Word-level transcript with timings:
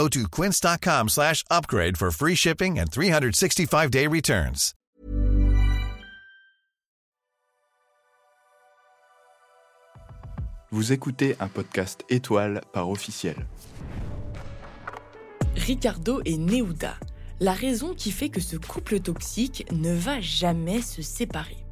Go 0.00 0.08
to 0.08 0.28
quince.com 0.30 1.08
slash 1.10 1.44
upgrade 1.50 1.98
for 1.98 2.10
free 2.10 2.34
shipping 2.34 2.78
and 2.78 2.86
365-day 2.86 4.06
returns. 4.06 4.72
Vous 10.70 10.92
écoutez 10.92 11.36
un 11.38 11.48
podcast 11.48 12.02
étoile 12.08 12.62
par 12.72 12.88
officiel. 12.88 13.36
Ricardo 15.56 16.22
et 16.24 16.38
Neuda, 16.38 16.94
la 17.40 17.52
raison 17.52 17.92
qui 17.92 18.10
fait 18.10 18.30
que 18.30 18.40
ce 18.40 18.56
couple 18.56 19.00
toxique 19.00 19.66
ne 19.70 19.92
va 19.92 20.18
jamais 20.22 20.80
se 20.80 21.02
séparer. 21.02 21.66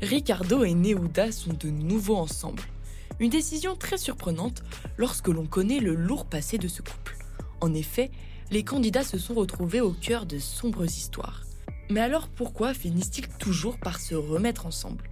Ricardo 0.00 0.64
et 0.64 0.72
Neuda 0.72 1.30
sont 1.30 1.52
de 1.52 1.68
nouveau 1.68 2.16
ensemble. 2.16 2.62
Une 3.20 3.28
décision 3.28 3.76
très 3.76 3.98
surprenante 3.98 4.62
lorsque 4.96 5.28
l'on 5.28 5.44
connaît 5.44 5.80
le 5.80 5.94
lourd 5.94 6.24
passé 6.24 6.56
de 6.56 6.68
ce 6.68 6.80
couple. 6.80 7.21
En 7.62 7.74
effet, 7.74 8.10
les 8.50 8.64
candidats 8.64 9.04
se 9.04 9.18
sont 9.18 9.34
retrouvés 9.34 9.80
au 9.80 9.92
cœur 9.92 10.26
de 10.26 10.40
sombres 10.40 10.84
histoires. 10.84 11.44
Mais 11.90 12.00
alors 12.00 12.26
pourquoi 12.26 12.74
finissent-ils 12.74 13.28
toujours 13.28 13.78
par 13.78 14.00
se 14.00 14.16
remettre 14.16 14.66
ensemble? 14.66 15.08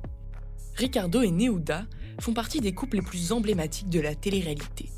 Ricardo 0.74 1.22
et 1.22 1.30
Neuda 1.30 1.86
font 2.20 2.34
partie 2.34 2.60
des 2.60 2.72
couples 2.72 2.96
les 2.96 3.02
plus 3.02 3.30
emblématiques 3.30 3.88
de 3.88 4.00
la 4.00 4.16
télé-réalité. 4.16 4.90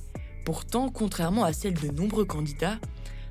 Pourtant, 0.46 0.88
contrairement 0.88 1.44
à 1.44 1.52
celle 1.52 1.74
de 1.74 1.88
nombreux 1.88 2.24
candidats, 2.24 2.78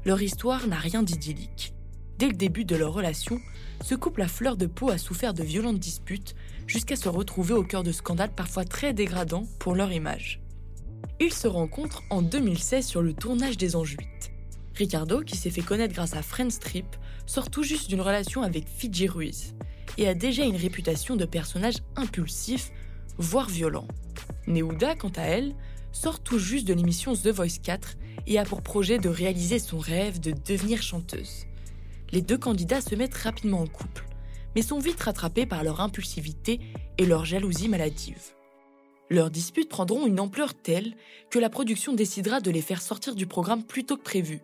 leur 0.05 0.21
histoire 0.21 0.67
n'a 0.67 0.77
rien 0.77 1.01
d'idyllique. 1.01 1.73
Dès 2.19 2.27
le 2.27 2.35
début 2.35 2.63
de 2.63 2.75
leur 2.75 2.93
relation, 2.93 3.39
ce 3.83 3.95
couple 3.95 4.21
à 4.21 4.27
fleur 4.27 4.55
de 4.55 4.67
peau 4.67 4.91
a 4.91 4.99
souffert 4.99 5.33
de 5.33 5.43
violentes 5.43 5.79
disputes 5.79 6.35
jusqu'à 6.67 6.95
se 6.95 7.09
retrouver 7.09 7.55
au 7.55 7.63
cœur 7.63 7.81
de 7.81 7.91
scandales 7.91 8.35
parfois 8.35 8.65
très 8.65 8.93
dégradants 8.93 9.47
pour 9.57 9.73
leur 9.73 9.91
image. 9.91 10.40
Ils 11.19 11.33
se 11.33 11.47
rencontrent 11.47 12.03
en 12.09 12.21
2016 12.21 12.85
sur 12.85 13.01
le 13.01 13.13
tournage 13.13 13.57
des 13.57 13.71
8. 13.71 13.97
Ricardo, 14.75 15.21
qui 15.21 15.37
s'est 15.37 15.49
fait 15.49 15.61
connaître 15.61 15.93
grâce 15.93 16.15
à 16.15 16.21
Friends 16.21 16.57
Trip, 16.59 16.85
sort 17.25 17.49
tout 17.49 17.63
juste 17.63 17.89
d'une 17.89 18.01
relation 18.01 18.41
avec 18.41 18.67
Fiji 18.67 19.07
Ruiz 19.07 19.53
et 19.97 20.07
a 20.07 20.13
déjà 20.13 20.43
une 20.43 20.55
réputation 20.55 21.15
de 21.15 21.25
personnage 21.25 21.77
impulsif, 21.95 22.71
voire 23.17 23.49
violent. 23.49 23.87
Neuda, 24.47 24.95
quant 24.95 25.11
à 25.15 25.23
elle, 25.23 25.53
sort 25.91 26.21
tout 26.21 26.39
juste 26.39 26.67
de 26.67 26.73
l'émission 26.73 27.13
The 27.13 27.27
Voice 27.27 27.59
4 27.61 27.97
et 28.27 28.39
a 28.39 28.45
pour 28.45 28.61
projet 28.61 28.97
de 28.97 29.09
réaliser 29.09 29.59
son 29.59 29.77
rêve 29.77 30.19
de 30.19 30.31
devenir 30.31 30.81
chanteuse. 30.81 31.45
Les 32.11 32.21
deux 32.21 32.37
candidats 32.37 32.81
se 32.81 32.95
mettent 32.95 33.15
rapidement 33.15 33.61
en 33.61 33.67
couple, 33.67 34.05
mais 34.55 34.61
sont 34.61 34.79
vite 34.79 35.01
rattrapés 35.01 35.45
par 35.45 35.63
leur 35.63 35.81
impulsivité 35.81 36.59
et 36.97 37.05
leur 37.05 37.25
jalousie 37.25 37.69
maladive. 37.69 38.33
Leurs 39.11 39.29
disputes 39.29 39.67
prendront 39.67 40.07
une 40.07 40.21
ampleur 40.21 40.53
telle 40.53 40.93
que 41.29 41.37
la 41.37 41.49
production 41.49 41.91
décidera 41.91 42.39
de 42.39 42.49
les 42.49 42.61
faire 42.61 42.81
sortir 42.81 43.13
du 43.13 43.27
programme 43.27 43.61
plus 43.61 43.83
tôt 43.83 43.97
que 43.97 44.03
prévu, 44.03 44.39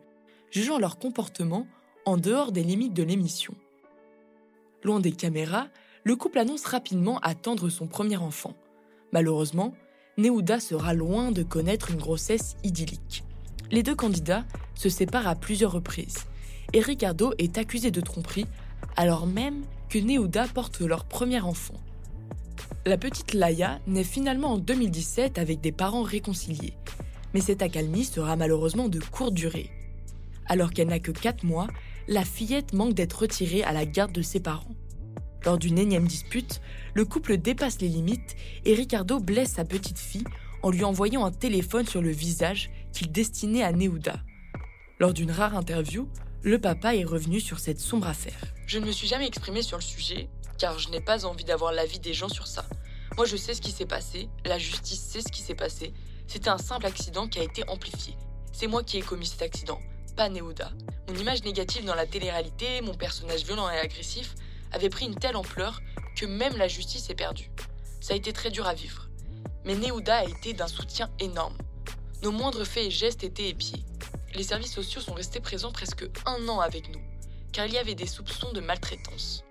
jugeant 0.51 0.77
leur 0.77 0.99
comportement 0.99 1.65
en 2.05 2.17
dehors 2.17 2.51
des 2.51 2.63
limites 2.63 2.93
de 2.93 3.03
l'émission. 3.03 3.55
Loin 4.83 4.99
des 4.99 5.13
caméras, 5.13 5.69
le 6.03 6.17
couple 6.17 6.39
annonce 6.39 6.65
rapidement 6.65 7.17
attendre 7.19 7.69
son 7.69 7.87
premier 7.87 8.17
enfant. 8.17 8.55
Malheureusement, 9.13 9.73
Neuda 10.17 10.59
sera 10.59 10.93
loin 10.93 11.31
de 11.31 11.43
connaître 11.43 11.91
une 11.91 12.01
grossesse 12.01 12.57
idyllique. 12.65 13.23
Les 13.71 13.83
deux 13.83 13.95
candidats 13.95 14.43
se 14.75 14.89
séparent 14.89 15.29
à 15.29 15.35
plusieurs 15.35 15.71
reprises 15.71 16.25
et 16.73 16.81
Ricardo 16.81 17.33
est 17.37 17.57
accusé 17.57 17.89
de 17.89 18.01
tromperie 18.01 18.47
alors 18.97 19.27
même 19.27 19.63
que 19.87 19.97
Neuda 19.97 20.45
porte 20.53 20.81
leur 20.81 21.05
premier 21.05 21.39
enfant. 21.39 21.75
La 22.87 22.97
petite 22.97 23.33
Laïa 23.33 23.81
naît 23.85 24.05
finalement 24.05 24.53
en 24.53 24.57
2017 24.57 25.39
avec 25.39 25.59
des 25.59 25.73
parents 25.73 26.03
réconciliés, 26.03 26.77
mais 27.33 27.41
cette 27.41 27.61
accalmie 27.61 28.05
sera 28.05 28.37
malheureusement 28.37 28.87
de 28.87 29.01
courte 29.01 29.33
durée. 29.33 29.69
Alors 30.45 30.71
qu'elle 30.71 30.87
n'a 30.87 30.99
que 30.99 31.11
4 31.11 31.43
mois, 31.43 31.67
la 32.07 32.23
fillette 32.23 32.71
manque 32.71 32.93
d'être 32.93 33.23
retirée 33.23 33.61
à 33.61 33.73
la 33.73 33.85
garde 33.85 34.13
de 34.13 34.21
ses 34.21 34.39
parents. 34.39 34.73
Lors 35.43 35.57
d'une 35.57 35.77
énième 35.77 36.07
dispute, 36.07 36.61
le 36.93 37.03
couple 37.03 37.35
dépasse 37.35 37.81
les 37.81 37.89
limites 37.89 38.37
et 38.63 38.73
Ricardo 38.73 39.19
blesse 39.19 39.51
sa 39.51 39.65
petite 39.65 39.99
fille 39.99 40.23
en 40.63 40.69
lui 40.69 40.85
envoyant 40.85 41.25
un 41.25 41.31
téléphone 41.31 41.85
sur 41.85 42.01
le 42.01 42.11
visage 42.11 42.69
qu'il 42.93 43.11
destinait 43.11 43.63
à 43.63 43.73
Neuda. 43.73 44.21
Lors 45.01 45.11
d'une 45.11 45.31
rare 45.31 45.57
interview, 45.57 46.07
le 46.41 46.57
papa 46.57 46.95
est 46.95 47.03
revenu 47.03 47.41
sur 47.41 47.59
cette 47.59 47.81
sombre 47.81 48.07
affaire. 48.07 48.53
Je 48.65 48.79
ne 48.79 48.85
me 48.85 48.91
suis 48.93 49.07
jamais 49.07 49.27
exprimé 49.27 49.61
sur 49.61 49.77
le 49.77 49.83
sujet, 49.83 50.29
car 50.57 50.79
je 50.79 50.89
n'ai 50.89 51.01
pas 51.01 51.25
envie 51.25 51.43
d'avoir 51.43 51.71
l'avis 51.71 51.99
des 51.99 52.13
gens 52.13 52.29
sur 52.29 52.47
ça. 52.47 52.65
Moi, 53.15 53.25
je 53.25 53.35
sais 53.35 53.53
ce 53.53 53.61
qui 53.61 53.71
s'est 53.71 53.85
passé, 53.85 54.29
la 54.45 54.57
justice 54.57 55.01
sait 55.01 55.21
ce 55.21 55.31
qui 55.31 55.41
s'est 55.41 55.55
passé. 55.55 55.93
C'était 56.27 56.49
un 56.49 56.57
simple 56.57 56.85
accident 56.85 57.27
qui 57.27 57.39
a 57.39 57.43
été 57.43 57.67
amplifié. 57.69 58.15
C'est 58.51 58.67
moi 58.67 58.83
qui 58.83 58.97
ai 58.97 59.01
commis 59.01 59.27
cet 59.27 59.41
accident, 59.41 59.79
pas 60.15 60.29
Neuda. 60.29 60.71
Mon 61.07 61.15
image 61.15 61.43
négative 61.43 61.85
dans 61.85 61.95
la 61.95 62.05
télé-réalité, 62.05 62.81
mon 62.81 62.93
personnage 62.93 63.43
violent 63.43 63.69
et 63.69 63.77
agressif, 63.77 64.35
avait 64.71 64.89
pris 64.89 65.05
une 65.05 65.15
telle 65.15 65.35
ampleur 65.35 65.79
que 66.15 66.25
même 66.25 66.57
la 66.57 66.67
justice 66.67 67.09
est 67.09 67.15
perdue. 67.15 67.49
Ça 68.01 68.13
a 68.13 68.17
été 68.17 68.33
très 68.33 68.51
dur 68.51 68.67
à 68.67 68.73
vivre. 68.73 69.07
Mais 69.63 69.75
Neuda 69.75 70.17
a 70.17 70.25
été 70.25 70.53
d'un 70.53 70.67
soutien 70.67 71.09
énorme. 71.19 71.57
Nos 72.23 72.31
moindres 72.31 72.65
faits 72.65 72.87
et 72.87 72.91
gestes 72.91 73.23
étaient 73.23 73.49
épiés. 73.49 73.83
Les 74.33 74.43
services 74.43 74.73
sociaux 74.73 75.01
sont 75.01 75.13
restés 75.13 75.39
présents 75.39 75.71
presque 75.71 76.05
un 76.25 76.47
an 76.47 76.59
avec 76.59 76.93
nous, 76.93 77.01
car 77.51 77.65
il 77.65 77.73
y 77.73 77.77
avait 77.77 77.95
des 77.95 78.07
soupçons 78.07 78.51
de 78.53 78.59
maltraitance. 78.59 79.43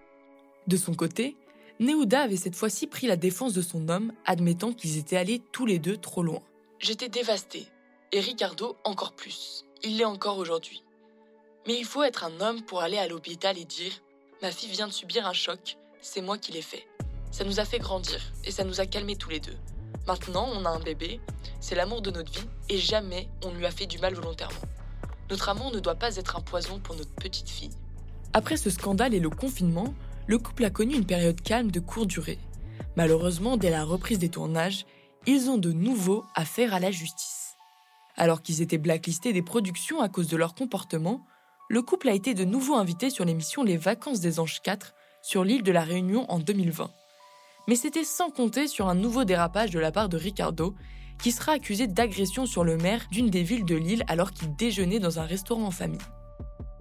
De 0.66 0.76
son 0.76 0.94
côté, 0.94 1.36
Neuda 1.78 2.22
avait 2.22 2.36
cette 2.36 2.56
fois-ci 2.56 2.86
pris 2.86 3.06
la 3.06 3.16
défense 3.16 3.52
de 3.52 3.62
son 3.62 3.88
homme, 3.88 4.12
admettant 4.24 4.72
qu'ils 4.72 4.98
étaient 4.98 5.16
allés 5.16 5.40
tous 5.52 5.66
les 5.66 5.78
deux 5.78 5.96
trop 5.96 6.22
loin. 6.22 6.40
J'étais 6.80 7.08
dévastée, 7.08 7.66
et 8.12 8.20
Ricardo 8.20 8.76
encore 8.84 9.12
plus. 9.12 9.64
Il 9.84 9.98
l'est 9.98 10.04
encore 10.04 10.38
aujourd'hui. 10.38 10.82
Mais 11.66 11.78
il 11.78 11.84
faut 11.84 12.02
être 12.02 12.24
un 12.24 12.40
homme 12.40 12.62
pour 12.62 12.80
aller 12.80 12.98
à 12.98 13.06
l'hôpital 13.06 13.58
et 13.58 13.64
dire 13.64 13.92
Ma 14.42 14.50
fille 14.50 14.70
vient 14.70 14.88
de 14.88 14.92
subir 14.92 15.26
un 15.26 15.32
choc, 15.32 15.76
c'est 16.00 16.20
moi 16.20 16.38
qui 16.38 16.52
l'ai 16.52 16.62
fait. 16.62 16.86
Ça 17.30 17.44
nous 17.44 17.60
a 17.60 17.64
fait 17.64 17.78
grandir 17.78 18.20
et 18.44 18.50
ça 18.50 18.64
nous 18.64 18.80
a 18.80 18.86
calmés 18.86 19.16
tous 19.16 19.30
les 19.30 19.40
deux. 19.40 19.56
Maintenant, 20.06 20.48
on 20.52 20.64
a 20.64 20.70
un 20.70 20.80
bébé, 20.80 21.20
c'est 21.60 21.74
l'amour 21.74 22.00
de 22.02 22.10
notre 22.10 22.32
vie 22.32 22.46
et 22.68 22.78
jamais 22.78 23.28
on 23.44 23.52
lui 23.52 23.66
a 23.66 23.70
fait 23.70 23.86
du 23.86 23.98
mal 23.98 24.14
volontairement. 24.14 24.60
Notre 25.30 25.48
amour 25.48 25.72
ne 25.72 25.80
doit 25.80 25.96
pas 25.96 26.16
être 26.16 26.36
un 26.36 26.40
poison 26.40 26.78
pour 26.78 26.94
notre 26.94 27.14
petite 27.14 27.48
fille. 27.48 27.70
Après 28.32 28.56
ce 28.56 28.70
scandale 28.70 29.14
et 29.14 29.20
le 29.20 29.30
confinement, 29.30 29.94
le 30.26 30.38
couple 30.38 30.64
a 30.64 30.70
connu 30.70 30.94
une 30.94 31.06
période 31.06 31.40
calme 31.40 31.70
de 31.70 31.80
courte 31.80 32.08
durée. 32.08 32.38
Malheureusement, 32.96 33.56
dès 33.56 33.70
la 33.70 33.84
reprise 33.84 34.18
des 34.18 34.28
tournages, 34.28 34.86
ils 35.26 35.50
ont 35.50 35.58
de 35.58 35.72
nouveau 35.72 36.24
affaire 36.34 36.74
à 36.74 36.80
la 36.80 36.90
justice. 36.90 37.56
Alors 38.16 38.42
qu'ils 38.42 38.62
étaient 38.62 38.78
blacklistés 38.78 39.32
des 39.32 39.42
productions 39.42 40.00
à 40.00 40.08
cause 40.08 40.28
de 40.28 40.36
leur 40.36 40.54
comportement, 40.54 41.24
le 41.68 41.82
couple 41.82 42.08
a 42.08 42.14
été 42.14 42.32
de 42.32 42.44
nouveau 42.44 42.74
invité 42.74 43.10
sur 43.10 43.24
l'émission 43.24 43.62
Les 43.62 43.76
Vacances 43.76 44.20
des 44.20 44.40
Anges 44.40 44.60
4 44.62 44.94
sur 45.22 45.44
l'île 45.44 45.62
de 45.62 45.72
la 45.72 45.82
Réunion 45.82 46.30
en 46.30 46.38
2020. 46.38 46.90
Mais 47.68 47.74
c'était 47.74 48.04
sans 48.04 48.30
compter 48.30 48.68
sur 48.68 48.88
un 48.88 48.94
nouveau 48.94 49.24
dérapage 49.24 49.70
de 49.70 49.80
la 49.80 49.90
part 49.90 50.08
de 50.08 50.16
Ricardo, 50.16 50.74
qui 51.20 51.32
sera 51.32 51.52
accusé 51.52 51.86
d'agression 51.86 52.46
sur 52.46 52.62
le 52.62 52.76
maire 52.76 53.06
d'une 53.10 53.30
des 53.30 53.42
villes 53.42 53.64
de 53.64 53.74
l'île 53.74 54.04
alors 54.06 54.30
qu'il 54.30 54.54
déjeunait 54.54 55.00
dans 55.00 55.18
un 55.18 55.24
restaurant 55.24 55.64
en 55.64 55.70
famille. 55.70 55.98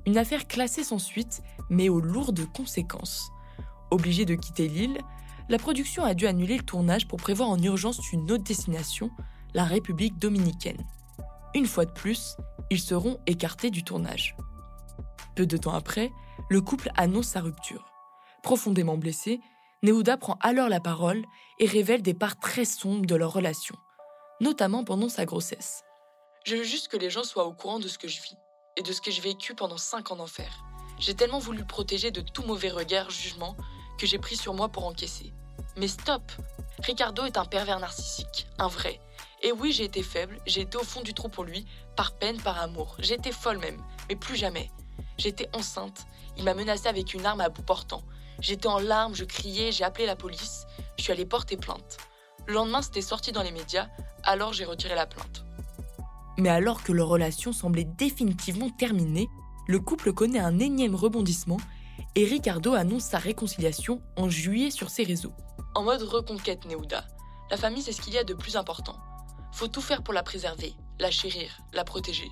Une 0.06 0.18
affaire 0.18 0.48
classée 0.48 0.84
sans 0.84 1.00
suite, 1.00 1.42
mais 1.70 1.90
aux 1.90 2.00
lourdes 2.00 2.46
conséquences. 2.54 3.32
Obligé 3.92 4.26
de 4.26 4.36
quitter 4.36 4.68
l'île, 4.68 5.00
la 5.48 5.58
production 5.58 6.04
a 6.04 6.14
dû 6.14 6.28
annuler 6.28 6.58
le 6.58 6.64
tournage 6.64 7.08
pour 7.08 7.20
prévoir 7.20 7.50
en 7.50 7.62
urgence 7.62 8.12
une 8.12 8.32
autre 8.32 8.44
destination, 8.44 9.12
la 9.54 9.64
République 9.64 10.18
dominicaine. 10.18 10.86
Une 11.54 11.68
fois 11.68 11.86
de 11.86 11.92
plus, 11.92 12.36
ils 12.70 12.82
seront 12.82 13.20
écartés 13.28 13.70
du 13.70 13.84
tournage. 13.84 14.36
Peu 15.36 15.46
de 15.46 15.58
temps 15.58 15.74
après, 15.74 16.12
le 16.50 16.62
couple 16.62 16.90
annonce 16.98 17.28
sa 17.28 17.42
rupture. 17.42 17.86
Profondément 18.44 18.98
blessé, 18.98 19.40
Neuda 19.84 20.18
prend 20.18 20.38
alors 20.42 20.70
la 20.70 20.80
parole 20.80 21.24
et 21.60 21.68
révèle 21.68 22.02
des 22.02 22.14
parts 22.14 22.40
très 22.40 22.66
sombres 22.66 23.06
de 23.06 23.16
leur 23.16 23.32
relation, 23.32 23.76
notamment 24.42 24.84
pendant 24.84 25.10
sa 25.10 25.26
grossesse. 25.26 25.84
Je 26.44 26.56
veux 26.56 26.64
juste 26.64 26.88
que 26.88 26.98
les 26.98 27.10
gens 27.10 27.24
soient 27.24 27.46
au 27.46 27.54
courant 27.54 27.80
de 27.80 27.88
ce 27.88 27.98
que 27.98 28.08
je 28.08 28.22
vis 28.22 28.38
et 28.78 28.82
de 28.82 28.92
ce 28.92 29.02
que 29.02 29.12
j'ai 29.12 29.22
vécu 29.22 29.56
pendant 29.56 29.78
5 29.78 30.12
ans 30.12 30.16
d'enfer. 30.16 30.64
J'ai 31.00 31.14
tellement 31.14 31.40
voulu 31.40 31.66
protéger 31.66 32.12
de 32.12 32.22
tout 32.22 32.44
mauvais 32.44 32.70
regard, 32.70 33.10
jugement, 33.10 33.56
que 33.98 34.08
j'ai 34.08 34.20
pris 34.20 34.36
sur 34.36 34.54
moi 34.54 34.70
pour 34.70 34.86
encaisser. 34.86 35.34
Mais 35.78 35.88
stop 35.88 36.32
Ricardo 36.80 37.24
est 37.24 37.38
un 37.38 37.46
pervers 37.46 37.80
narcissique, 37.80 38.48
un 38.58 38.68
vrai. 38.68 39.00
Et 39.42 39.52
oui, 39.52 39.72
j'ai 39.72 39.86
été 39.86 40.04
faible, 40.04 40.40
j'ai 40.46 40.62
été 40.62 40.78
au 40.78 40.84
fond 40.84 41.02
du 41.02 41.14
trou 41.14 41.30
pour 41.30 41.44
lui, 41.44 41.66
par 41.96 42.14
peine, 42.14 42.38
par 42.42 42.60
amour. 42.60 42.96
J'ai 43.00 43.16
été 43.16 43.32
folle 43.32 43.60
même, 43.60 43.82
mais 44.10 44.16
plus 44.16 44.36
jamais. 44.36 44.72
J'étais 45.18 45.50
enceinte, 45.54 46.06
Il 46.38 46.44
m'a 46.44 46.54
menacé 46.54 46.88
avec 46.88 47.14
une 47.14 47.26
arme 47.26 47.40
à 47.40 47.48
bout 47.48 47.62
portant. 47.62 48.04
J'étais 48.40 48.68
en 48.68 48.80
larmes, 48.80 49.16
je 49.16 49.24
criais, 49.24 49.72
j'ai 49.72 49.86
appelé 49.86 50.06
la 50.06 50.18
police, 50.18 50.66
je 50.98 51.04
suis 51.04 51.14
allée 51.14 51.26
porter 51.26 51.56
plainte. 51.56 51.98
Le 52.46 52.56
lendemain, 52.56 52.82
c'était 52.82 53.02
sorti 53.02 53.32
dans 53.32 53.42
les 53.42 53.52
médias, 53.52 53.88
alors 54.24 54.52
j'ai 54.52 54.66
retiré 54.66 54.96
la 54.96 55.06
plainte. 55.06 55.46
Mais 56.38 56.50
alors 56.50 56.84
que 56.84 56.92
leur 56.92 57.08
relation 57.08 57.54
semblait 57.54 57.86
définitivement 57.86 58.70
terminée, 58.70 59.30
le 59.68 59.80
couple 59.80 60.12
connaît 60.12 60.40
un 60.40 60.60
énième 60.60 60.96
rebondissement 60.96 61.58
et 62.16 62.26
Ricardo 62.26 62.74
annonce 62.74 63.04
sa 63.04 63.18
réconciliation 63.18 64.02
en 64.16 64.30
juillet 64.30 64.72
sur 64.72 64.90
ses 64.90 65.04
réseaux. 65.04 65.34
En 65.76 65.84
mode 65.84 66.04
reconquête, 66.04 66.66
Neouda. 66.66 67.06
La 67.52 67.58
famille, 67.58 67.82
c'est 67.82 67.92
ce 67.92 68.02
qu'il 68.02 68.14
y 68.14 68.18
a 68.18 68.24
de 68.24 68.34
plus 68.34 68.56
important. 68.56 68.96
Faut 69.52 69.68
tout 69.68 69.82
faire 69.82 70.04
pour 70.04 70.14
la 70.14 70.24
préserver, 70.24 70.74
la 71.00 71.12
chérir, 71.12 71.60
la 71.74 71.84
protéger. 71.84 72.30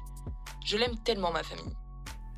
Je 0.66 0.78
l'aime 0.78 0.98
tellement, 1.04 1.32
ma 1.32 1.44
famille. 1.44 1.74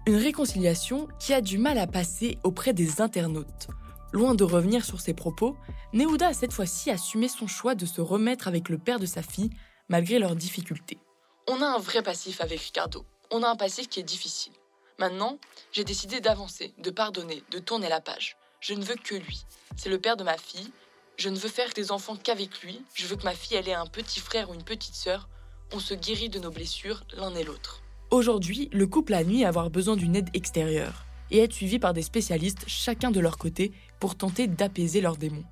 Une 0.07 0.18
réconciliation 0.18 1.07
qui 1.19 1.33
a 1.33 1.42
du 1.42 1.57
mal 1.57 1.77
à 1.77 1.88
passer 1.88 2.38
auprès 2.44 2.74
des 2.74 3.01
internautes. 3.01 3.68
Loin 4.12 4.36
de 4.36 4.44
revenir 4.44 4.86
sur 4.86 5.01
ses 5.01 5.13
propos, 5.13 5.57
Neouda 5.94 6.28
a 6.28 6.33
cette 6.33 6.54
fois-ci 6.54 6.89
assumé 6.89 7.28
son 7.28 7.48
choix 7.48 7.75
de 7.75 7.86
se 7.86 8.01
remettre 8.01 8.48
avec 8.48 8.69
le 8.69 8.78
père 8.78 9.00
de 9.00 9.06
sa 9.06 9.21
fille, 9.21 9.50
malgré 9.89 10.19
leurs 10.19 10.36
difficultés. 10.36 11.00
On 11.48 11.62
a 11.62 11.66
un 11.66 11.80
vrai 11.80 12.01
passif 12.01 12.42
avec 12.42 12.60
Ricardo. 12.60 13.06
On 13.31 13.44
a 13.44 13.50
un 13.50 13.56
passif 13.56 13.89
qui 13.89 14.00
est 14.00 14.04
difficile. 14.04 14.54
Maintenant, 14.97 15.39
j'ai 15.71 15.83
décidé 15.83 16.21
d'avancer, 16.21 16.74
de 16.77 16.89
pardonner, 16.89 17.44
de 17.51 17.59
tourner 17.59 17.89
la 17.89 18.00
page. 18.00 18.38
Je 18.62 18.74
ne 18.74 18.83
veux 18.83 18.95
que 18.95 19.15
lui. 19.15 19.45
C'est 19.75 19.89
le 19.89 20.00
père 20.00 20.15
de 20.15 20.24
ma 20.24 20.38
fille. 20.38 20.71
Je 21.18 21.30
ne 21.30 21.38
veux 21.38 21.50
faire 21.50 21.69
des 21.75 21.92
enfants 21.92 22.15
qu'avec 22.15 22.62
lui. 22.62 22.81
Je 22.94 23.06
veux 23.06 23.18
que 23.18 23.24
ma 23.24 23.33
fille 23.33 23.57
ait 23.57 23.74
un 23.74 23.86
petit 23.88 24.19
frère 24.19 24.50
ou 24.50 24.53
une 24.53 24.63
petite 24.63 24.95
sœur. 24.95 25.27
On 25.74 25.80
se 25.80 25.94
guérit 25.94 26.30
de 26.30 26.39
nos 26.39 26.51
blessures 26.51 27.03
l'un 27.18 27.36
et 27.36 27.44
l'autre. 27.44 27.81
Aujourd'hui, 28.12 28.69
le 28.71 28.88
couple 28.88 29.13
a 29.13 29.18
admis 29.18 29.44
avoir 29.44 29.69
besoin 29.69 29.97
d'une 29.97 30.15
aide 30.15 30.30
extérieure 30.33 31.06
et 31.31 31.39
être 31.39 31.53
suivi 31.53 31.80
par 31.80 31.94
des 31.94 32.01
spécialistes 32.01 32.63
chacun 32.68 33.12
de 33.12 33.19
leur 33.19 33.38
côté 33.38 33.74
pour 34.00 34.15
tenter 34.15 34.47
d'apaiser 34.47 35.01
leurs 35.01 35.18
démons. 35.18 35.45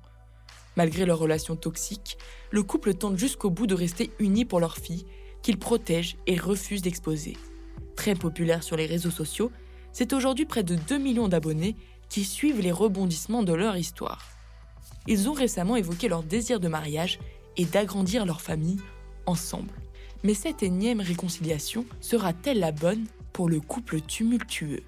Malgré 0.76 1.04
leur 1.04 1.18
relation 1.18 1.56
toxique, 1.56 2.16
le 2.50 2.62
couple 2.62 2.94
tente 2.94 3.18
jusqu'au 3.18 3.50
bout 3.50 3.66
de 3.66 3.74
rester 3.74 4.10
unis 4.18 4.44
pour 4.44 4.60
leur 4.60 4.76
fille, 4.76 5.04
qu'ils 5.42 5.58
protègent 5.58 6.16
et 6.26 6.36
refusent 6.36 6.82
d'exposer. 6.82 7.36
Très 7.96 8.14
populaire 8.14 8.62
sur 8.62 8.76
les 8.76 8.86
réseaux 8.86 9.10
sociaux, 9.10 9.50
c'est 9.92 10.12
aujourd'hui 10.12 10.44
près 10.44 10.62
de 10.62 10.74
2 10.74 10.98
millions 10.98 11.28
d'abonnés 11.28 11.76
qui 12.08 12.24
suivent 12.24 12.60
les 12.60 12.72
rebondissements 12.72 13.42
de 13.42 13.52
leur 13.52 13.76
histoire. 13.76 14.28
Ils 15.06 15.28
ont 15.28 15.32
récemment 15.32 15.76
évoqué 15.76 16.08
leur 16.08 16.22
désir 16.22 16.60
de 16.60 16.68
mariage 16.68 17.18
et 17.56 17.64
d'agrandir 17.64 18.26
leur 18.26 18.40
famille 18.40 18.80
ensemble. 19.26 19.72
Mais 20.22 20.34
cette 20.34 20.62
énième 20.62 21.00
réconciliation 21.00 21.84
sera-t-elle 22.00 22.58
la 22.58 22.72
bonne 22.72 23.04
pour 23.32 23.48
le 23.48 23.60
couple 23.60 24.00
tumultueux? 24.00 24.82